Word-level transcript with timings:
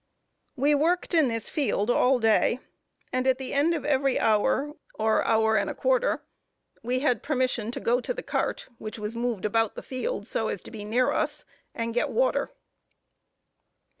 We 0.55 0.73
worked 0.73 1.13
in 1.13 1.27
this 1.27 1.47
field 1.47 1.91
all 1.91 2.17
day; 2.17 2.59
and 3.13 3.27
at 3.27 3.37
the 3.37 3.53
end 3.53 3.75
of 3.75 3.85
every 3.85 4.17
hour, 4.19 4.73
or 4.95 5.23
hour 5.23 5.55
and 5.55 5.69
a 5.69 5.75
quarter, 5.75 6.23
we 6.81 7.01
had 7.01 7.21
permission 7.21 7.69
to 7.69 7.79
go 7.79 8.01
to 8.01 8.11
the 8.11 8.23
cart, 8.23 8.67
which 8.79 8.97
was 8.97 9.15
moved 9.15 9.45
about 9.45 9.75
the 9.75 9.83
field, 9.83 10.25
so 10.25 10.47
as 10.47 10.63
to 10.63 10.71
be 10.71 10.83
near 10.85 11.11
us, 11.11 11.45
and 11.75 11.93
get 11.93 12.09
water. 12.09 12.49